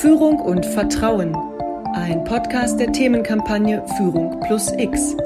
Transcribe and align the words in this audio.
Führung 0.00 0.40
und 0.40 0.66
Vertrauen. 0.66 1.34
Ein 1.94 2.24
Podcast 2.24 2.80
der 2.80 2.92
Themenkampagne 2.92 3.84
Führung 3.96 4.40
plus 4.40 4.72
X. 4.76 5.16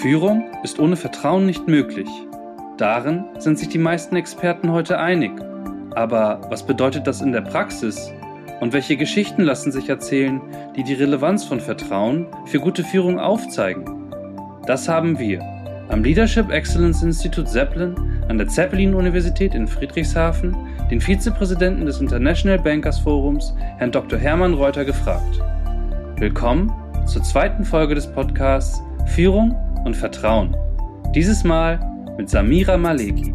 Führung 0.00 0.44
ist 0.64 0.80
ohne 0.80 0.96
Vertrauen 0.96 1.46
nicht 1.46 1.68
möglich. 1.68 2.08
Darin 2.76 3.24
sind 3.38 3.58
sich 3.58 3.68
die 3.68 3.78
meisten 3.78 4.16
Experten 4.16 4.72
heute 4.72 4.98
einig. 4.98 5.30
Aber 5.94 6.40
was 6.50 6.66
bedeutet 6.66 7.06
das 7.06 7.20
in 7.20 7.32
der 7.32 7.42
Praxis? 7.42 8.12
Und 8.60 8.72
welche 8.72 8.96
Geschichten 8.96 9.42
lassen 9.42 9.70
sich 9.70 9.88
erzählen, 9.88 10.40
die 10.74 10.82
die 10.82 10.94
Relevanz 10.94 11.44
von 11.44 11.60
Vertrauen 11.60 12.26
für 12.46 12.58
gute 12.58 12.84
Führung 12.84 13.20
aufzeigen? 13.20 13.95
Das 14.66 14.88
haben 14.88 15.16
wir 15.20 15.40
am 15.90 16.02
Leadership 16.02 16.50
Excellence 16.50 17.00
Institute 17.00 17.48
Zeppelin 17.48 17.94
an 18.26 18.36
der 18.36 18.48
Zeppelin-Universität 18.48 19.54
in 19.54 19.68
Friedrichshafen 19.68 20.56
den 20.90 21.00
Vizepräsidenten 21.00 21.86
des 21.86 22.00
International 22.00 22.58
Bankers 22.58 22.98
Forums, 22.98 23.54
Herrn 23.78 23.92
Dr. 23.92 24.18
Hermann 24.18 24.54
Reuter, 24.54 24.84
gefragt. 24.84 25.40
Willkommen 26.16 26.72
zur 27.06 27.22
zweiten 27.22 27.64
Folge 27.64 27.94
des 27.94 28.10
Podcasts 28.10 28.82
Führung 29.14 29.54
und 29.84 29.96
Vertrauen. 29.96 30.56
Dieses 31.14 31.44
Mal 31.44 31.78
mit 32.18 32.28
Samira 32.28 32.76
Maleki. 32.76 33.32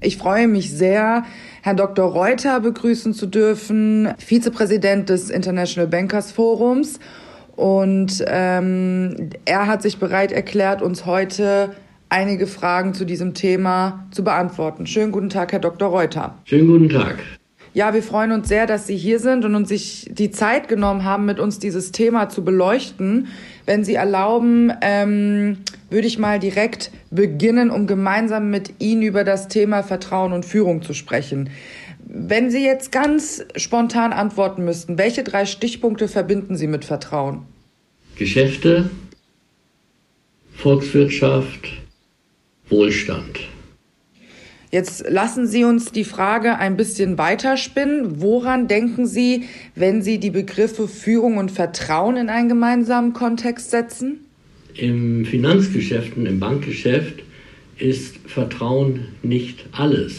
Ich 0.00 0.16
freue 0.16 0.48
mich 0.48 0.72
sehr, 0.72 1.22
Herrn 1.62 1.76
Dr. 1.76 2.10
Reuter 2.10 2.58
begrüßen 2.58 3.14
zu 3.14 3.28
dürfen, 3.28 4.12
Vizepräsident 4.18 5.08
des 5.10 5.30
International 5.30 5.86
Bankers 5.86 6.32
Forums 6.32 6.98
und 7.58 8.24
ähm, 8.28 9.30
er 9.44 9.66
hat 9.66 9.82
sich 9.82 9.98
bereit 9.98 10.30
erklärt, 10.30 10.80
uns 10.80 11.06
heute 11.06 11.74
einige 12.08 12.46
Fragen 12.46 12.94
zu 12.94 13.04
diesem 13.04 13.34
Thema 13.34 14.06
zu 14.12 14.22
beantworten. 14.22 14.86
Schönen 14.86 15.10
guten 15.10 15.28
Tag, 15.28 15.50
Herr 15.50 15.58
Dr. 15.58 15.88
Reuter. 15.88 16.38
Schönen 16.44 16.68
guten 16.68 16.88
Tag. 16.88 17.16
Ja, 17.74 17.92
wir 17.94 18.04
freuen 18.04 18.30
uns 18.30 18.46
sehr, 18.46 18.66
dass 18.66 18.86
Sie 18.86 18.96
hier 18.96 19.18
sind 19.18 19.44
und 19.44 19.56
uns 19.56 19.70
sich 19.70 20.08
die 20.08 20.30
Zeit 20.30 20.68
genommen 20.68 21.02
haben, 21.02 21.26
mit 21.26 21.40
uns 21.40 21.58
dieses 21.58 21.90
Thema 21.90 22.28
zu 22.28 22.44
beleuchten. 22.44 23.26
Wenn 23.66 23.82
Sie 23.82 23.96
erlauben, 23.96 24.72
ähm, 24.80 25.58
würde 25.90 26.06
ich 26.06 26.16
mal 26.16 26.38
direkt 26.38 26.92
beginnen, 27.10 27.70
um 27.70 27.88
gemeinsam 27.88 28.50
mit 28.50 28.74
Ihnen 28.78 29.02
über 29.02 29.24
das 29.24 29.48
Thema 29.48 29.82
Vertrauen 29.82 30.32
und 30.32 30.44
Führung 30.44 30.82
zu 30.82 30.94
sprechen. 30.94 31.50
Wenn 32.10 32.50
Sie 32.50 32.64
jetzt 32.64 32.90
ganz 32.90 33.44
spontan 33.56 34.14
antworten 34.14 34.64
müssten, 34.64 34.96
welche 34.96 35.24
drei 35.24 35.44
Stichpunkte 35.44 36.08
verbinden 36.08 36.56
Sie 36.56 36.66
mit 36.66 36.86
Vertrauen? 36.86 37.42
Geschäfte, 38.16 38.88
Volkswirtschaft, 40.54 41.68
Wohlstand. 42.70 43.40
Jetzt 44.70 45.04
lassen 45.10 45.46
Sie 45.46 45.64
uns 45.64 45.92
die 45.92 46.04
Frage 46.04 46.56
ein 46.56 46.78
bisschen 46.78 47.18
weiterspinnen. 47.18 48.22
Woran 48.22 48.68
denken 48.68 49.06
Sie, 49.06 49.44
wenn 49.74 50.00
Sie 50.00 50.18
die 50.18 50.30
Begriffe 50.30 50.88
Führung 50.88 51.36
und 51.36 51.50
Vertrauen 51.50 52.16
in 52.16 52.30
einen 52.30 52.48
gemeinsamen 52.48 53.12
Kontext 53.12 53.70
setzen? 53.70 54.20
Im 54.74 55.26
Finanzgeschäft 55.26 56.16
und 56.16 56.24
im 56.24 56.40
Bankgeschäft 56.40 57.22
ist 57.76 58.16
Vertrauen 58.26 59.08
nicht 59.22 59.66
alles 59.72 60.14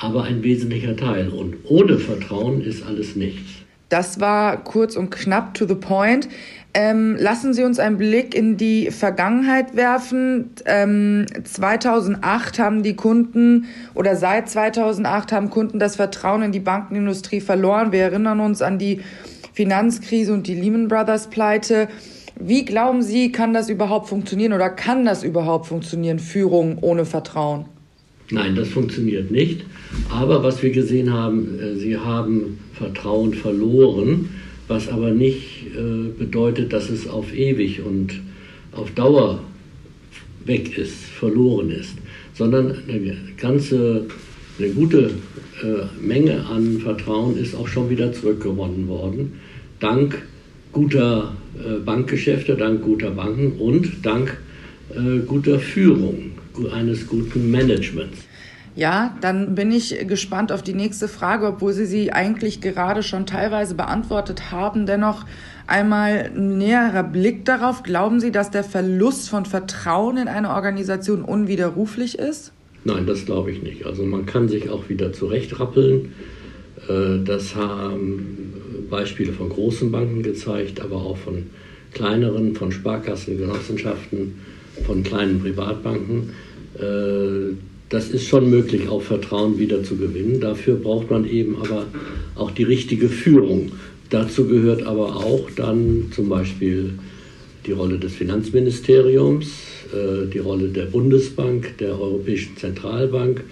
aber 0.00 0.24
ein 0.24 0.42
wesentlicher 0.42 0.96
Teil. 0.96 1.28
Und 1.28 1.56
ohne 1.64 1.98
Vertrauen 1.98 2.62
ist 2.62 2.84
alles 2.86 3.16
nichts. 3.16 3.50
Das 3.88 4.20
war 4.20 4.62
kurz 4.62 4.96
und 4.96 5.10
knapp 5.10 5.54
to 5.54 5.66
the 5.66 5.74
point. 5.74 6.28
Ähm, 6.72 7.16
lassen 7.18 7.52
Sie 7.52 7.64
uns 7.64 7.80
einen 7.80 7.98
Blick 7.98 8.36
in 8.36 8.56
die 8.56 8.92
Vergangenheit 8.92 9.74
werfen. 9.74 10.50
Ähm, 10.64 11.26
2008 11.42 12.60
haben 12.60 12.84
die 12.84 12.94
Kunden 12.94 13.66
oder 13.94 14.14
seit 14.14 14.48
2008 14.48 15.32
haben 15.32 15.50
Kunden 15.50 15.80
das 15.80 15.96
Vertrauen 15.96 16.42
in 16.42 16.52
die 16.52 16.60
Bankenindustrie 16.60 17.40
verloren. 17.40 17.90
Wir 17.90 18.02
erinnern 18.02 18.38
uns 18.38 18.62
an 18.62 18.78
die 18.78 19.00
Finanzkrise 19.52 20.32
und 20.32 20.46
die 20.46 20.54
Lehman 20.54 20.86
Brothers 20.86 21.26
Pleite. 21.26 21.88
Wie 22.38 22.64
glauben 22.64 23.02
Sie, 23.02 23.32
kann 23.32 23.52
das 23.52 23.68
überhaupt 23.68 24.08
funktionieren 24.08 24.52
oder 24.52 24.70
kann 24.70 25.04
das 25.04 25.24
überhaupt 25.24 25.66
funktionieren, 25.66 26.20
Führung 26.20 26.78
ohne 26.80 27.04
Vertrauen? 27.04 27.66
Nein, 28.30 28.54
das 28.54 28.68
funktioniert 28.68 29.30
nicht. 29.30 29.62
Aber 30.08 30.42
was 30.42 30.62
wir 30.62 30.70
gesehen 30.70 31.12
haben, 31.12 31.58
äh, 31.58 31.74
sie 31.76 31.96
haben 31.96 32.58
Vertrauen 32.74 33.34
verloren, 33.34 34.28
was 34.68 34.88
aber 34.88 35.10
nicht 35.10 35.66
äh, 35.74 36.10
bedeutet, 36.16 36.72
dass 36.72 36.90
es 36.90 37.08
auf 37.08 37.34
ewig 37.34 37.82
und 37.82 38.20
auf 38.72 38.92
Dauer 38.92 39.40
weg 40.44 40.78
ist, 40.78 40.94
verloren 40.94 41.70
ist, 41.70 41.96
sondern 42.34 42.76
eine 42.88 43.16
ganze, 43.36 44.06
eine 44.58 44.68
gute 44.70 45.10
äh, 45.62 46.00
Menge 46.00 46.46
an 46.46 46.78
Vertrauen 46.78 47.36
ist 47.36 47.56
auch 47.56 47.66
schon 47.66 47.90
wieder 47.90 48.12
zurückgewonnen 48.12 48.86
worden, 48.88 49.32
dank 49.80 50.22
guter 50.72 51.34
Bankgeschäfte, 51.84 52.54
dank 52.54 52.82
guter 52.82 53.10
Banken 53.10 53.60
und 53.60 53.90
dank 54.04 54.38
guter 55.26 55.58
Führung 55.58 56.30
eines 56.68 57.06
guten 57.06 57.50
Managements. 57.50 58.18
Ja, 58.76 59.16
dann 59.20 59.54
bin 59.54 59.72
ich 59.72 60.06
gespannt 60.06 60.52
auf 60.52 60.62
die 60.62 60.74
nächste 60.74 61.08
Frage, 61.08 61.46
obwohl 61.46 61.72
Sie 61.72 61.86
sie 61.86 62.12
eigentlich 62.12 62.60
gerade 62.60 63.02
schon 63.02 63.26
teilweise 63.26 63.74
beantwortet 63.74 64.52
haben. 64.52 64.86
Dennoch 64.86 65.26
einmal 65.66 66.30
ein 66.34 66.58
näherer 66.58 67.02
Blick 67.02 67.44
darauf. 67.44 67.82
Glauben 67.82 68.20
Sie, 68.20 68.30
dass 68.30 68.50
der 68.50 68.64
Verlust 68.64 69.28
von 69.28 69.44
Vertrauen 69.44 70.16
in 70.16 70.28
eine 70.28 70.50
Organisation 70.50 71.22
unwiderruflich 71.22 72.18
ist? 72.18 72.52
Nein, 72.84 73.06
das 73.06 73.26
glaube 73.26 73.50
ich 73.50 73.62
nicht. 73.62 73.86
Also 73.86 74.04
man 74.04 74.24
kann 74.24 74.48
sich 74.48 74.70
auch 74.70 74.88
wieder 74.88 75.12
zurechtrappeln. 75.12 76.12
Äh, 76.88 77.24
das 77.24 77.56
haben 77.56 78.86
Beispiele 78.88 79.32
von 79.32 79.48
großen 79.48 79.90
Banken 79.90 80.22
gezeigt, 80.22 80.80
aber 80.80 80.96
auch 80.96 81.16
von 81.16 81.46
kleineren, 81.92 82.54
von 82.54 82.70
Sparkassen, 82.70 83.36
Genossenschaften, 83.36 84.40
von 84.86 85.02
kleinen 85.02 85.40
Privatbanken 85.40 86.30
das 86.74 88.10
ist 88.10 88.28
schon 88.28 88.48
möglich, 88.48 88.88
auch 88.88 89.02
Vertrauen 89.02 89.58
wieder 89.58 89.82
zu 89.82 89.96
gewinnen. 89.96 90.40
Dafür 90.40 90.76
braucht 90.76 91.10
man 91.10 91.28
eben 91.28 91.56
aber 91.60 91.86
auch 92.36 92.50
die 92.52 92.62
richtige 92.62 93.08
Führung. 93.08 93.72
Dazu 94.10 94.46
gehört 94.46 94.84
aber 94.84 95.16
auch 95.16 95.50
dann 95.56 96.06
zum 96.14 96.28
Beispiel 96.28 96.94
die 97.66 97.72
Rolle 97.72 97.98
des 97.98 98.14
Finanzministeriums, 98.14 99.48
äh, 99.92 100.26
die 100.32 100.38
Rolle 100.38 100.68
der 100.68 100.86
Bundesbank, 100.86 101.76
der 101.78 102.00
Europäischen 102.00 102.56
Zentralbank 102.56 103.44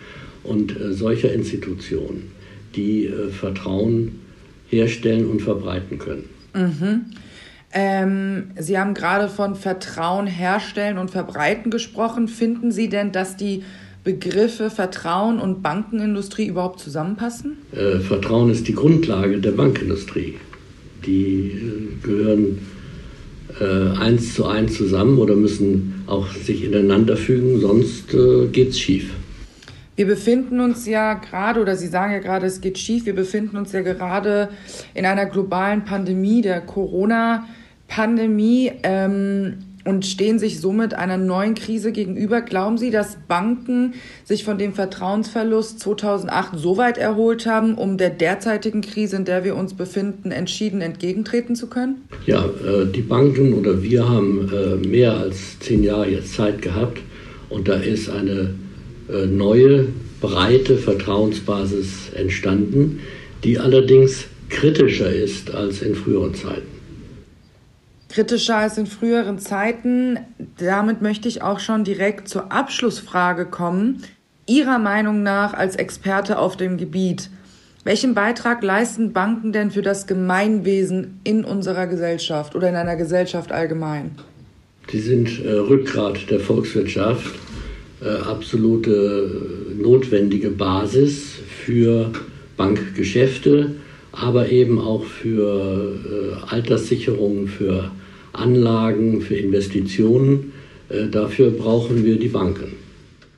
und 0.44 0.78
äh, 0.78 0.92
solcher 0.92 1.32
Institutionen, 1.32 2.30
die 2.74 3.10
Vertrauen 3.30 4.20
herstellen 4.68 5.26
und 5.26 5.42
verbreiten 5.42 5.98
können. 5.98 6.24
Mhm. 6.54 7.06
Ähm, 7.72 8.50
Sie 8.58 8.78
haben 8.78 8.94
gerade 8.94 9.28
von 9.28 9.54
Vertrauen 9.54 10.26
herstellen 10.26 10.98
und 10.98 11.10
verbreiten 11.10 11.70
gesprochen. 11.70 12.28
Finden 12.28 12.72
Sie 12.72 12.88
denn, 12.88 13.12
dass 13.12 13.36
die 13.36 13.62
Begriffe 14.04 14.70
Vertrauen 14.70 15.38
und 15.38 15.62
Bankenindustrie 15.62 16.46
überhaupt 16.46 16.80
zusammenpassen? 16.80 17.58
Äh, 17.72 17.98
Vertrauen 17.98 18.50
ist 18.50 18.66
die 18.66 18.74
Grundlage 18.74 19.38
der 19.38 19.50
Bankindustrie. 19.52 20.36
Die 21.04 21.50
äh, 21.50 22.06
gehören 22.06 22.58
äh, 23.60 23.98
eins 23.98 24.34
zu 24.34 24.46
eins 24.46 24.76
zusammen 24.76 25.18
oder 25.18 25.36
müssen 25.36 26.04
auch 26.06 26.32
sich 26.32 26.64
ineinander 26.64 27.16
fügen, 27.16 27.60
sonst 27.60 28.14
äh, 28.14 28.46
geht 28.46 28.70
es 28.70 28.80
schief. 28.80 29.10
Wir 29.98 30.06
befinden 30.06 30.60
uns 30.60 30.86
ja 30.86 31.12
gerade, 31.14 31.60
oder 31.60 31.74
Sie 31.74 31.88
sagen 31.88 32.12
ja 32.12 32.20
gerade, 32.20 32.46
es 32.46 32.60
geht 32.60 32.78
schief, 32.78 33.04
wir 33.04 33.16
befinden 33.16 33.56
uns 33.56 33.72
ja 33.72 33.80
gerade 33.80 34.48
in 34.94 35.04
einer 35.04 35.26
globalen 35.26 35.84
Pandemie, 35.84 36.40
der 36.40 36.60
Corona-Pandemie. 36.60 38.70
Ähm, 38.84 39.54
und 39.84 40.06
stehen 40.06 40.38
sich 40.38 40.60
somit 40.60 40.94
einer 40.94 41.16
neuen 41.16 41.56
Krise 41.56 41.90
gegenüber. 41.90 42.42
Glauben 42.42 42.78
Sie, 42.78 42.90
dass 42.90 43.16
Banken 43.26 43.94
sich 44.22 44.44
von 44.44 44.56
dem 44.58 44.74
Vertrauensverlust 44.74 45.80
2008 45.80 46.56
so 46.56 46.76
weit 46.76 46.98
erholt 46.98 47.46
haben, 47.46 47.74
um 47.74 47.96
der 47.96 48.10
derzeitigen 48.10 48.82
Krise, 48.82 49.16
in 49.16 49.24
der 49.24 49.42
wir 49.42 49.56
uns 49.56 49.74
befinden, 49.74 50.30
entschieden 50.30 50.80
entgegentreten 50.80 51.56
zu 51.56 51.66
können? 51.68 52.02
Ja, 52.26 52.44
äh, 52.44 52.86
die 52.86 53.02
Banken 53.02 53.52
oder 53.54 53.82
wir 53.82 54.08
haben 54.08 54.48
äh, 54.52 54.76
mehr 54.86 55.16
als 55.16 55.58
zehn 55.58 55.82
Jahre 55.82 56.08
jetzt 56.08 56.34
Zeit 56.34 56.62
gehabt 56.62 57.00
und 57.48 57.66
da 57.66 57.74
ist 57.74 58.08
eine 58.10 58.54
neue, 59.08 59.88
breite 60.20 60.76
Vertrauensbasis 60.76 62.10
entstanden, 62.14 63.00
die 63.44 63.58
allerdings 63.58 64.26
kritischer 64.48 65.12
ist 65.12 65.54
als 65.54 65.82
in 65.82 65.94
früheren 65.94 66.34
Zeiten 66.34 66.78
kritischer 68.08 68.56
als 68.56 68.78
in 68.78 68.86
früheren 68.86 69.38
Zeiten. 69.38 70.18
Damit 70.58 71.02
möchte 71.02 71.28
ich 71.28 71.42
auch 71.42 71.60
schon 71.60 71.84
direkt 71.84 72.28
zur 72.28 72.50
Abschlussfrage 72.50 73.46
kommen. 73.46 74.02
Ihrer 74.46 74.78
Meinung 74.78 75.22
nach 75.22 75.52
als 75.52 75.76
Experte 75.76 76.38
auf 76.38 76.56
dem 76.56 76.78
Gebiet, 76.78 77.28
welchen 77.84 78.14
Beitrag 78.14 78.62
leisten 78.62 79.12
Banken 79.12 79.52
denn 79.52 79.70
für 79.70 79.82
das 79.82 80.06
Gemeinwesen 80.06 81.20
in 81.22 81.44
unserer 81.44 81.86
Gesellschaft 81.86 82.54
oder 82.56 82.68
in 82.68 82.76
einer 82.76 82.96
Gesellschaft 82.96 83.52
allgemein? 83.52 84.12
Die 84.90 85.00
sind 85.00 85.44
äh, 85.44 85.52
Rückgrat 85.52 86.30
der 86.30 86.40
Volkswirtschaft, 86.40 87.26
äh, 87.26 87.47
absolute 88.06 88.90
äh, 89.70 89.82
notwendige 89.82 90.50
Basis 90.50 91.34
für 91.64 92.10
Bankgeschäfte, 92.56 93.74
aber 94.12 94.50
eben 94.50 94.80
auch 94.80 95.04
für 95.04 95.94
äh, 96.48 96.52
Alterssicherung, 96.52 97.46
für 97.46 97.90
Anlagen, 98.32 99.20
für 99.20 99.36
Investitionen. 99.36 100.52
Äh, 100.88 101.08
dafür 101.08 101.50
brauchen 101.50 102.04
wir 102.04 102.18
die 102.18 102.28
Banken. 102.28 102.74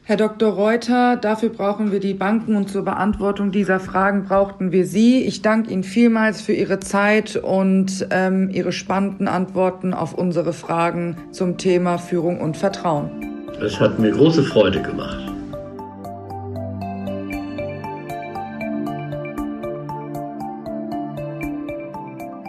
Herr 0.05 0.17
Dr. 0.17 0.53
Reuter, 0.53 1.17
dafür 1.17 1.51
brauchen 1.51 1.93
wir 1.93 2.01
die 2.01 2.15
Banken 2.15 2.57
und 2.57 2.69
zur 2.69 2.83
Beantwortung 2.83 3.53
dieser 3.53 3.79
Fragen 3.79 4.25
brauchten 4.25 4.73
wir 4.73 4.85
Sie. 4.85 5.23
Ich 5.23 5.41
danke 5.41 5.71
Ihnen 5.71 5.85
vielmals 5.85 6.41
für 6.41 6.53
Ihre 6.53 6.81
Zeit 6.81 7.37
und 7.37 8.09
ähm, 8.11 8.51
Ihre 8.51 8.73
spannenden 8.73 9.29
Antworten 9.29 9.95
auf 9.95 10.15
unsere 10.15 10.53
Fragen 10.53 11.17
zum 11.31 11.59
Thema 11.59 11.99
Führung 11.99 12.41
und 12.41 12.57
Vertrauen. 12.57 13.30
Es 13.63 13.79
hat 13.79 13.99
mir 13.99 14.11
große 14.11 14.43
Freude 14.43 14.81
gemacht. 14.81 15.19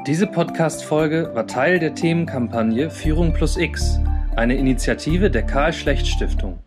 Diese 0.07 0.25
Podcast-Folge 0.25 1.31
war 1.33 1.45
Teil 1.47 1.79
der 1.79 1.95
Themenkampagne 1.95 2.89
Führung 2.89 3.33
plus 3.33 3.57
X, 3.57 3.99
eine 4.37 4.55
Initiative 4.55 5.29
der 5.29 5.43
Karl 5.43 5.73
Schlecht 5.73 6.07
Stiftung. 6.07 6.59